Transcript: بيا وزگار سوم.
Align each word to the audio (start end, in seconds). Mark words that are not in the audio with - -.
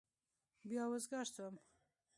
بيا 0.69 0.83
وزگار 0.91 1.25
سوم. 1.35 1.55